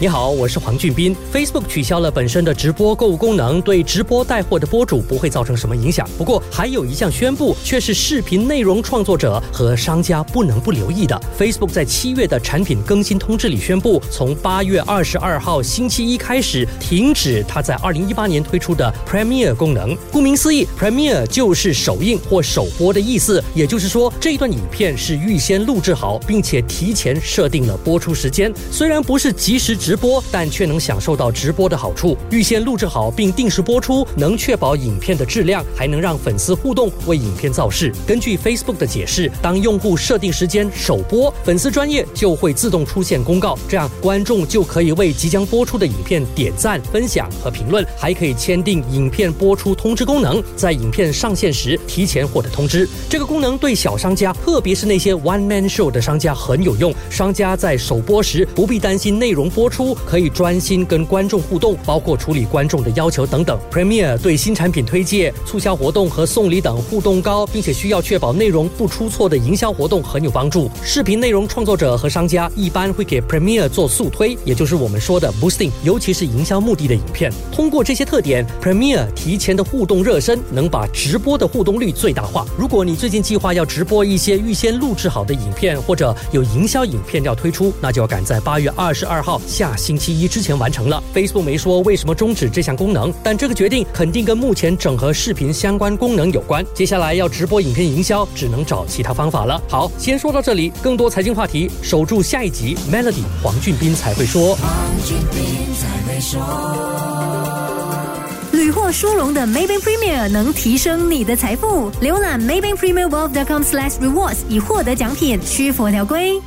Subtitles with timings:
[0.00, 1.16] 你好，我是黄俊斌。
[1.32, 6.08] Facebook 取消了本身的直播购物功能，对直播带货的播主不会造成什么影响。
[6.16, 11.20] 不过，还有一项宣布，却是视频内容创作者和商家不能不留意的。
[11.36, 19.96] Facebook 在七月的产品更新通知里宣布，从八月二十二号星期一开始，停止它在二零一八年推出的 Premiere 功能。
[20.12, 23.42] 顾名思义，Premiere 就是首映或首播的意思。
[23.52, 28.54] 也就是说，这段影片是预先录制好，并且提前设定了播出时间。
[28.70, 29.76] 虽然不是即时。
[29.88, 32.14] 直播，但却能享受到直播的好处。
[32.30, 37.90] 预先录制好并定时播出，能确保影片的质量，还能让粉丝互动，为影片造势。
[38.06, 52.86] 根据 Facebook 的解释，当用户设定时间首播，粉丝专业就会自动出现公告，这样观众就可以为即将播出的影片点赞、分享和评论，还可以签订影片播出通知功能，在影片上线时提前获得通知。
[53.08, 56.94] 这个功能对小商家，特别是那些 One Man Show 的商家很有用。
[57.08, 59.77] 商家在首播时不必担心内容播出。
[59.78, 63.56] 出可以专心跟观众互动，包括处理观众的要求等等。
[63.70, 70.68] Premier 对新产品推介、促销活动和送礼等互动高，并且需要确保内容不出错的营销活动很有帮助。
[70.82, 77.32] 视频内容创作者和商家一般会给 Premiere 做速推，也就是我们说的 boosting，尤其是营销目的的影片。
[77.52, 82.44] 通过这些特点，Premier 提前的互动热身，能把直播的互动率最大化。
[82.58, 89.67] 如果你最近计划要直播一些预先录制好的影片，或者有营销影片要推出，那就要赶在八月二十二号下。
[89.76, 91.02] 星期一之前完成了。
[91.14, 96.64] Facebook 没说为什么终止这项功能，但这个决定肯定跟目前整合视频相关功能有关。
[96.74, 99.60] 接下来要直播影片营销，只能找其他方法了。
[99.68, 102.76] 好，先说到这里，更多财经话题，守住下一集。
[102.90, 104.56] Melody 黄俊斌才会说。
[108.52, 111.90] 屡获殊荣的 Maybank Premier 能提升你的财富。
[112.02, 116.40] 浏览 Maybank Premier Wealth.com/rewards 以获得奖品，需符合条规。